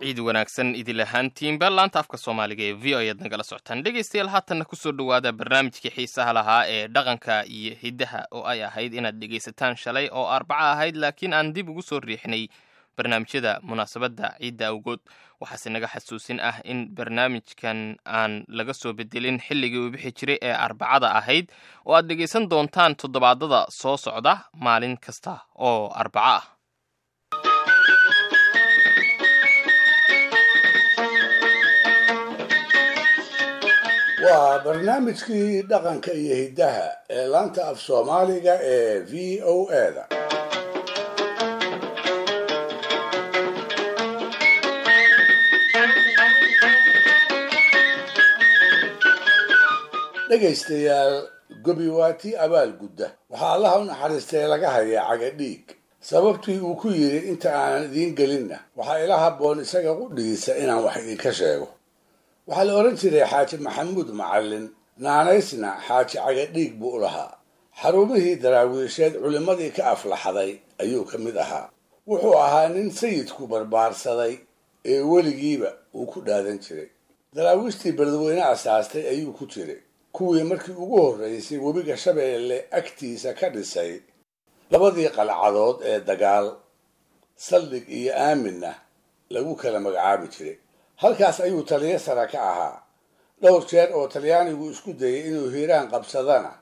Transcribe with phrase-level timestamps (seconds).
[0.00, 4.64] ciid wanaagsan idil ahaantiinba laanta afka soomaaliga ee v o ayaad nagala socotaan dhegaystayaal haatanna
[4.64, 9.76] ku soo dhowaada barnaamijkii xiisaha lahaa ee dhaqanka iyo hiddaha oo ay ahayd inaad dhegaysataan
[9.76, 12.48] shalay oo arbaca ahayd laakiin aan dib ugu soo riixnay
[12.96, 15.00] barnaamijyada munaasabadda ciidda awgood.
[15.40, 20.52] Waxaase naga xasuusin ah in barnaamijkan aan laga soo bedelin xilligii uu bixi jiray ee
[20.66, 21.46] arbacada ahayd
[21.86, 26.44] oo aad dhegaysan doontaan toddobaadada soo socda maalin kasta oo arbaco ah
[34.24, 36.84] waa barnaamijkii dhaqanka iyo hiddaha
[37.16, 39.12] ee laanta af soomaaliga ee v
[39.52, 40.04] o eda
[50.28, 51.14] dhegaystayaal
[51.64, 53.06] gobi waa tii abaal gudda.
[53.30, 55.64] Waxaa allaha u naxariistay laga hayaa caga dhiig.
[56.10, 60.96] Sababtii uu ku yidhi inta aanan idiin gelinna waxaa ila habboon isaga qudhigiisa inaan wax
[61.02, 61.68] idinka sheego
[62.48, 64.66] waxaa la odhan jiray xaaji maxamuud macallin.
[65.04, 67.32] Naanaysna xaaji cagadhiig buu u lahaa.
[67.80, 70.50] Xarumihii daraawiisheed culimmadii ka aflaxday
[70.82, 71.66] ayuu ka mid ahaa.
[72.08, 74.34] Wuxuu ahaa nin sayidku barbaarsaday
[74.92, 76.88] ee weligiiba uu ku dhaadan jiray.
[77.36, 79.80] Daraawiishtii beledweyne asaastay ayuu ku jiray.
[80.16, 83.92] Kuwii markii ugu horraysay webiga shabeelle agtiisa ka dhisay
[84.72, 86.46] labadii qalcadood ee dagaal
[87.46, 88.72] saldhig iyo aaminna
[89.34, 90.56] lagu kala magacaabi jiray
[91.02, 92.76] halkaas ayuu taliyo sare ka ahaa.
[93.42, 96.52] Dhowr jeer oo talyaanigu isku dayay inuu hiiraan qabsadana.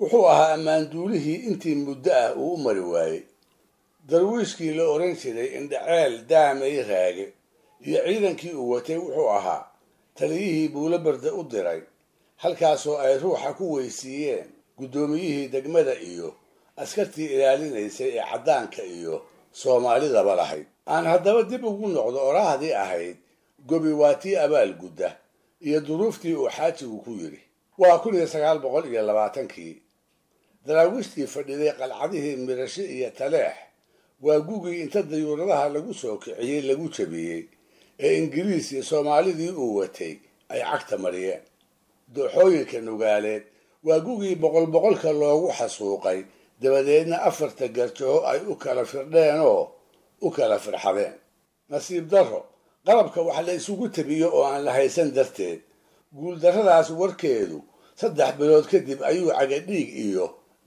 [0.00, 3.22] Wuxuu ahaa ammaanduulihii intii muddo ah uu u mari waayey.
[4.08, 7.26] Darwiishkii la odhan jiray indhaceel daamay raage
[7.86, 9.62] iyo ciidankii uu watay wuxuu ahaa
[10.14, 11.80] taliyihii buulo barde u diray
[12.42, 16.34] halkaasoo ay ruuxa ku weysiiyeen guddoomiyihii degmada iyo
[16.76, 20.66] askartii ilaalinaysay ee caddaanka iyo soomaalidaba lahayd.
[20.86, 23.16] Aan haddaba dib ugu noqdo oraahdii ahayd
[23.68, 25.08] gobi waa tii abaal gudda
[25.66, 27.40] iyo duruuftii uu xaajigu ku yidhi.
[27.78, 29.74] Waa kun iyo sagaal boqol iyo labaatankii.
[30.66, 33.56] Daraawiishtii fadhiday qalcadihii mirasho iyo taleex.
[34.24, 37.42] Waa gugii inta dayuuradaha lagu soo kiciyey lagu jabiyey
[38.04, 40.14] ee ingiriis iyo soomaalidii uu watay
[40.52, 41.42] ay cagta mariyeen.
[42.14, 43.44] Dooxooyinka nugaaleed
[43.86, 46.20] waa gugii boqol boqolka loogu xasuuqay.
[46.60, 49.62] Dabadeedna afarta garjaho ay u kala firdheen oo
[50.20, 51.14] u kala firxadeen.
[51.70, 52.40] Nasiib darro
[52.86, 55.60] qalabka wax la isugu tabiyo oo aan la haysan darteed.
[56.16, 57.58] Guuldarradaas warkeedu
[58.00, 60.26] saddex bilood kadib ayuu cagadhiig iyo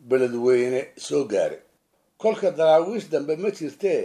[0.09, 1.61] beledweyne soo gaaray.
[2.21, 4.03] Kolka daraawiish dambe ma jirtee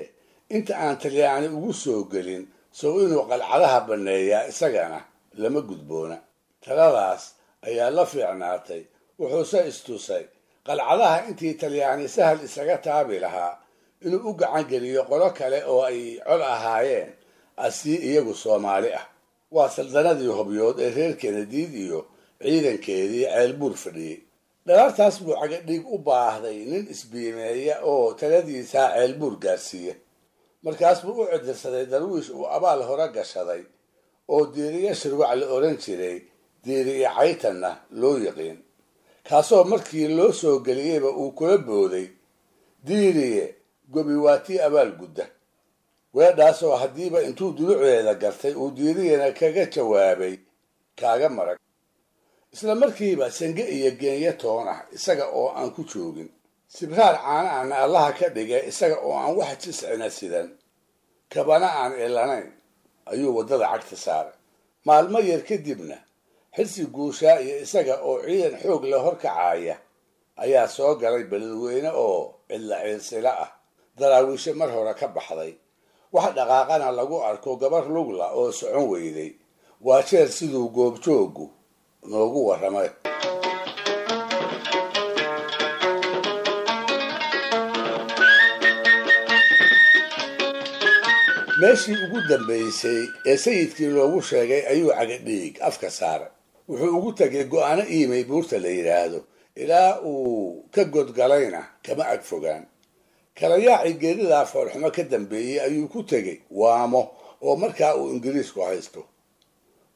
[0.55, 2.45] inta aan talyaani ugu soo gelin
[2.79, 5.01] sow inuu qalcadaha banneeyaa isagana
[5.43, 6.17] lama gudboona.
[6.65, 7.23] Taladaas
[7.67, 8.83] ayaa la fiicnaatay
[9.19, 10.25] wuxuuse istusay.
[10.67, 13.55] Qalcadaha intii talyaani sahal isaga taabi lahaa
[14.05, 17.11] inuu u gacan geliyo qolo kale oo ay col ahaayeen
[17.57, 19.07] asii iyagu soomaali ah.
[19.51, 22.01] Waa saldanadii hobyood ee reer kenadiid iyo
[22.43, 24.19] ciidankeedii ceelbuur fadhiyey
[24.67, 29.95] dhalaartaas buu cagadhiig u baahday nin isbiimeeya oo taladiisaa ceelbuur gaarsiiya
[30.65, 33.63] markaas buu u cidirsaday darwiish uu abaal hore gashaday
[34.29, 36.19] oo diiriye shirwac la odhan jiray
[36.65, 37.71] diiriye caytanna
[38.01, 38.59] loo yiqiin
[39.29, 42.07] kaasoo markii loo soo geliyeyba uu kula booday
[42.87, 43.55] diiriye
[43.93, 45.25] gobi waa tii abaal gudda
[46.17, 50.35] weedhaasoo haddiiba intuu dulucdeeda gartay uu diiriyana kaga jawaabay
[51.01, 51.59] kaaga marag.
[52.55, 56.29] Isla markiiba sange iyo geenyo toon ah isaga oo aan ku joogin.
[56.75, 60.49] Sibraar caana ana allaha ka dhigay isaga oo aan wax jiscina sidan.
[61.33, 62.49] Kabana aan ilanayn
[63.11, 64.37] ayuu waddada cagta saaray.
[64.87, 65.97] Maalmo yar kadibna
[66.57, 69.77] xirsi guushaa iyo isaga oo ciidan xoog la horkacaaya
[70.43, 73.51] ayaa soo galay beledweyne oo cidla ciilsila ah.
[73.99, 75.53] Daraawiishe mar hore ka baxday
[76.15, 79.31] wax dhaqaaqana lagu arko gabar lugla oo socon weyday.
[79.87, 81.45] Waa jeer siduu goobjoogu
[82.11, 82.91] noogu warramay.
[91.61, 96.31] Meeshii ugu dambaysay ee sayidkii loogu sheegay ayuu cagadhiig afka saaray
[96.69, 99.21] wuxuu ugu tegay go'aano iimay buurta la yidhaahdo
[99.63, 102.65] ilaa uu ka godgalayna kama ag fogaan
[103.39, 107.03] kala yaacii geeridaa foolxumo ka dambeeyey ayuu ku tegey waamo
[107.47, 109.03] oo markaa uu ingiriisku haysto.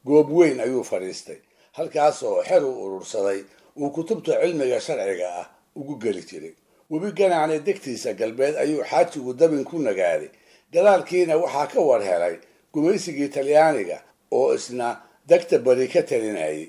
[0.05, 1.39] Goob weyn ayuu fadhiistay
[1.77, 3.39] halkaasoo xer uu urursaday
[3.79, 6.53] uu kutubta cilmiga sharciga ah ugu geli jiray.
[6.89, 10.29] Webi ganaane degtiisa galbeed ayuu xaajigu dabin ku nagaaday.
[10.73, 12.35] Gadaalkiina waxaa ka war helay
[12.73, 13.97] gumaysigii talyaaniga
[14.31, 14.87] oo isna
[15.29, 16.67] degta bari ka talinayay.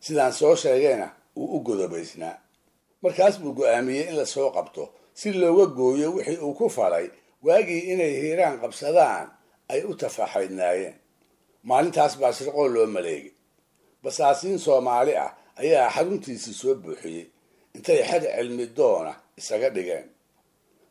[0.00, 2.36] Sidaan soo sheegayna uu u godobaysnaa.
[3.02, 4.82] Markaas buu go'aamiyey in la soo qabto
[5.18, 7.06] si looga gooyo wixii uu ku falay
[7.46, 9.26] waagii inay hiiraan qabsadaan
[9.72, 10.96] ay u tafaxaydnaayeen.
[11.68, 13.32] Maalintaas baa shirqool loo maleegay.
[14.02, 15.32] Basaasiin soomaali ah
[15.62, 17.26] ayaa xaruntiisii soo buuxiyey.
[17.76, 20.06] Intay xer cilmi doona isaga dhigeen.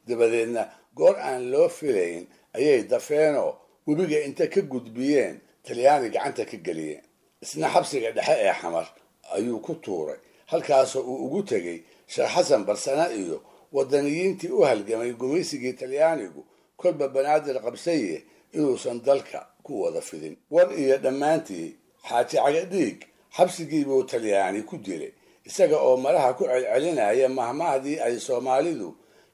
[0.08, 0.64] Dabadeedna
[0.98, 2.24] goor aan loo filayn
[2.58, 3.52] ayay dafeenoo
[3.88, 5.36] webiga inta ka gudbiyeen
[5.66, 7.04] talyaani gacanta ka geliyeen.
[7.44, 8.88] Isna xabsiga dhexe ee xamar
[9.36, 10.20] ayuu ku tuuray.
[10.52, 11.80] Halkaasoo uu ugu tegey
[12.14, 13.38] sheekh xasan barsane iyo
[13.76, 16.42] wadaniyiintii u halgamay gumaysigii talyaanigu
[16.78, 18.24] kolba banaadir qabsaye
[18.56, 20.36] inuusan dalka ku wada fidin.
[20.52, 21.76] War iyo dhammaantii
[22.10, 22.98] xaaji cagadhiig
[23.38, 25.12] xabsigiibuu talyaani ku dilay.
[25.46, 28.90] Isaga oo malaha ku celcelinaya mahmahdii ay soomaalidu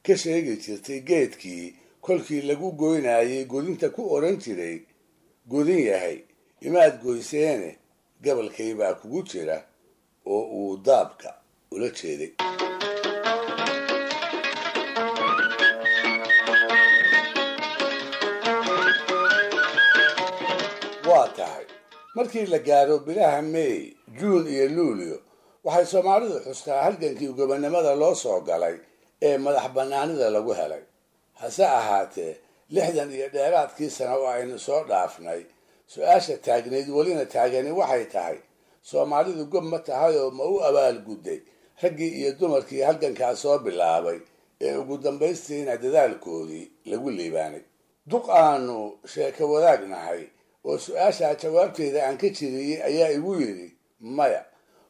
[0.05, 4.77] ka sheegi jirtay geedkii kolkii lagu goynayay godinta ku odhan jiray
[5.51, 6.17] godin yahay
[6.61, 7.69] imaad goyseene
[8.23, 9.57] gabalkay baa kugu jira
[10.25, 11.29] oo uu daabka
[11.71, 12.31] ula jeeday
[22.15, 25.17] markii la gaaro bilaha may juun iyo luulyo
[25.65, 28.75] waxay soomaalidu xustaa halgankii gobonnimada loo soo galay
[29.27, 30.83] ee madax bannaanida lagu helay.
[31.41, 32.33] Hase ahaatee
[32.73, 35.41] lixdan iyo dheeraadkii sano oo aynu soo dhaafnay
[35.93, 38.37] su'aasha taagnayd welina taagani waxay tahay
[38.89, 41.39] soomaalidu gob ma tahay oo ma u abaalgudday
[41.81, 44.19] raggii iyo dumarkii halgankaas soo bilaabay
[44.65, 47.63] ee ugu dambaystiina dadaalkoodii lagu liibaanay.
[48.09, 48.75] Duq aanu
[49.13, 50.21] sheeko wadaagnahay
[50.67, 53.67] oo su'aashaa jawaabteeda aan ka jiriyey ayaa igu yidhi
[54.17, 54.41] maya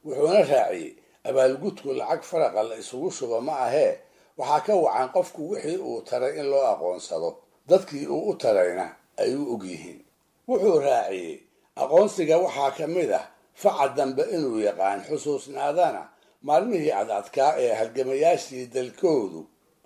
[0.06, 0.96] wuxuuna raaciyey
[1.28, 3.94] abaalgudku lacag faraqa la isugu shubo ma ahee
[4.38, 7.30] waxaa ka wacan qofku wixii uu taray in loo aqoonsado.
[7.70, 8.86] Dadkii uu u tarayna
[9.22, 10.00] ay u og yihiin.
[10.48, 11.40] Wuxuu raaciyey
[11.82, 13.26] aqoonsiga waxaa ka mid ah
[13.62, 16.04] faca dambe inuu yaqaan xusuusnaadana
[16.48, 19.42] maalmihii cadadkaa ee halgamayaashii dalkoodu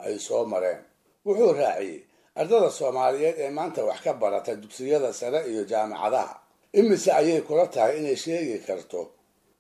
[0.06, 0.82] ay soo mareen.
[1.26, 2.00] Wuxuu raaciyey
[2.36, 6.36] ardada soomaaliyeed ee maanta wax ka barata dugsiyada sare iyo jaamacadaha.
[6.74, 9.12] Imise ayay kula tahay inay sheegi karto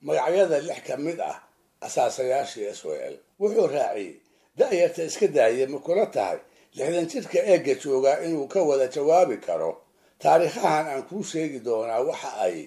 [0.01, 1.37] magacyada lix ka mid ah
[1.81, 3.15] asaasayaashii s w l.
[3.39, 4.19] Wuxuu raaciyey
[4.57, 6.39] da-yarta iska daaya ma kula tahay.
[6.75, 9.71] Lixdan jidhka eegga joogaa inuu ka wada jawaabi karo
[10.19, 12.57] taariikhahan aan kuu sheegi doonaa waxa ay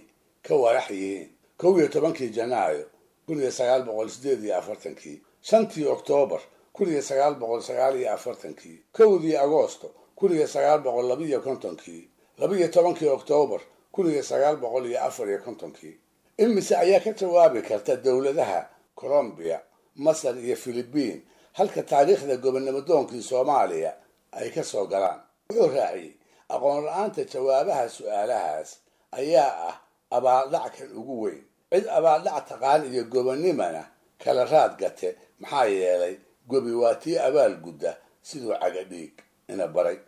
[0.46, 1.28] ka warax yihiin.
[1.60, 2.84] Kow iyo tobankii janaayo
[3.26, 5.20] kun iyo sagaal boqol sideed iyo afartankii.
[5.43, 6.40] Shantii oktoobar
[6.72, 8.78] kun iyo sagaal boqol sagaal iyo afartankii.
[8.96, 9.88] Kowdii agoosto
[10.19, 12.03] kun iyo sagaal boqol labiiyo kontonkii
[12.41, 13.61] labiiyo tobankii oktoobar
[13.93, 15.94] kun iyo sagaal boqol iyo afar iyo kontonkii.
[16.38, 18.61] Imise ayaa ka jawaabi karta dowladaha
[19.00, 19.59] colombiya
[20.05, 21.19] masar iyo philibiin
[21.59, 23.93] halka taariikhda gobonnimadoonkii soomaaliya
[24.32, 25.20] ay ka soo galaan.
[25.50, 26.12] Wuxuu raaciyey
[26.49, 28.70] aqoon la'aanta jawaabaha su'aalahaas
[29.19, 29.76] ayaa ah
[30.17, 31.43] abaaldhac kan ugu weyn.
[31.73, 33.82] Cid abaaldhac taqaan iyo gobonnimana
[34.25, 36.15] kala raad gate maxaa yeelay
[36.50, 39.12] gobi waa tii abaal gudda siduu cagadhiig
[39.49, 39.99] ina baray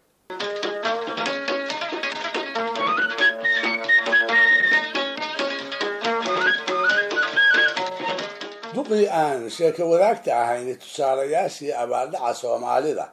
[8.74, 13.06] duqii aan sheeko wadaagta ahayn tusaalayaashii abaaldhaca soomaalida.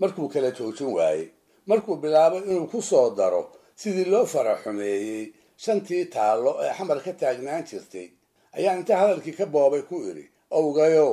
[0.00, 1.26] Markuu kala joojin waayey.
[1.70, 3.42] Markuu bilaabay inuu ku soo daro
[3.80, 5.24] sidii loo fara xumeeyey
[5.64, 8.06] shantii taallo ee xamar ka taagnaan jirtay
[8.56, 10.24] ayaan inta hadalkii ka boobay ku idhi
[10.58, 11.12] owgayow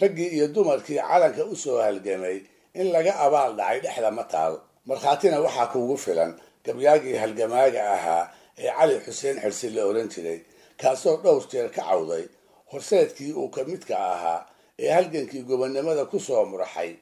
[0.00, 2.38] raggii iyo dumarkii calanka u soo halgamay
[2.80, 4.54] in laga abaal dhacay dhexda ma taal
[4.88, 6.32] markhaatina waxaa kuugu filan
[6.64, 8.24] gabyaagii halgamaaga ahaa
[8.62, 10.40] ee cali xuseen xirsi la odhan jiray
[10.80, 12.24] kaasoo dhowr jeer ka cawday
[12.72, 14.40] horseedkii uu ka midka ahaa
[14.82, 16.92] ee halgankii gobonnimada ku soo muraxay.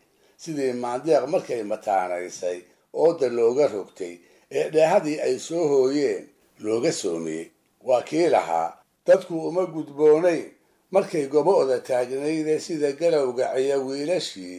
[0.42, 2.58] Sidii maandeeq markay mataanaysay
[3.02, 4.14] ooda looga rogtay
[4.56, 6.24] ee dheehadii ay soo hooyeen
[6.64, 7.46] looga soomiyey.
[7.88, 8.68] Waa kii lahaa
[9.06, 10.44] dadku uma gudboonayn
[10.94, 14.58] markay gobo-da taagnaydee sida galowga ciya wiilashii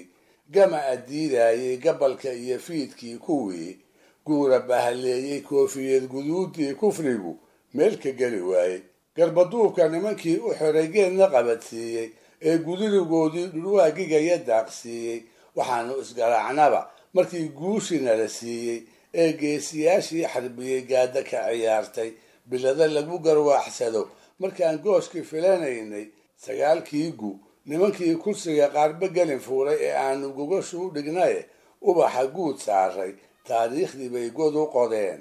[0.50, 3.78] gama a diidayay gabalka iyo fiidkii kuwii
[4.26, 7.40] guura bahaleeyey koofiyad guduudii kufrigu
[7.74, 8.82] meel ka geli waayey.
[9.16, 12.10] Garbaduubka nimankii u xiray geedna qabadsiiyey
[12.42, 15.20] ee gudurigoodii dhulwaagigaya daaqsiiyey
[15.56, 16.82] waxaanu isgaraacnaba
[17.14, 18.80] markii guushina la siiyey
[19.14, 22.12] ee geesiyaashii xarbiyey gaada ka ciyaartay.
[22.46, 26.06] Bilada lagu garwaaxsado markaan gooskii filanaynay
[26.38, 31.40] sagaalkii gu nimankii kursiga qaarba gelin fuulay ee aanu gogashu u dhignaye
[31.90, 33.12] ubaxa guud saaray
[33.48, 35.20] taariikhdii bay god u qodeen.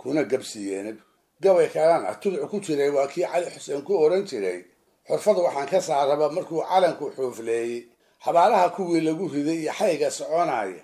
[0.00, 0.96] Kuna gabsiiyeen
[1.42, 4.60] gabay kalena tudcu ku jiray waa kii cali xuseen ku oran jiray.
[5.08, 7.86] Xurfad waxaan ka saaraba markuu calanku xuufleeyey
[8.24, 10.82] xabaalaha kuwii lagu riday iyo xayga soconaya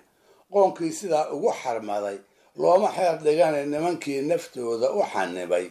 [0.51, 2.17] qoonkii sidaa ugu xarmaday.
[2.61, 5.65] Looma xeer dhigana nimankii naftooda u xanibay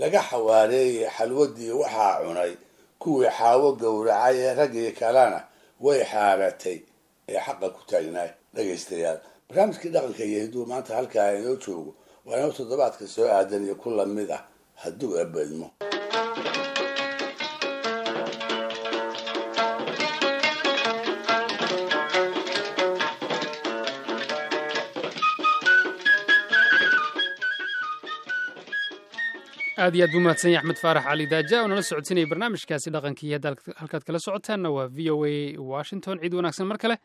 [0.00, 2.52] laga xawaareeyey xalwadii waxaa cunay
[2.98, 5.40] kuwii xaawo gowracay ee raggii kalena
[5.80, 6.78] way xaaratay
[7.28, 9.18] ee xaqa ku taagnaay dhegaystayaal.
[9.48, 11.92] Barnaamijkii dhaqanka iyo maanta halkaa inoo joogo
[12.26, 14.42] waa inuu toddobaadka soo aadan iyo ku la mid ah.
[14.82, 15.70] Hadduu eebedmo
[29.84, 31.56] aad iyo aad buu mahadsan yahay axmed faarax cali daaja.
[31.62, 33.50] Oo nala socodsiinaya barnaamijkaasi dhaqankii hadda
[33.80, 35.34] halkaad kala socotaanna waa v o a
[35.74, 36.18] washington.
[36.22, 36.96] Ciid wanaagsan mar kale